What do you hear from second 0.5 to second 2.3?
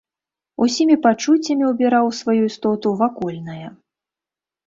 Усімі пачуццямі ўбіраў у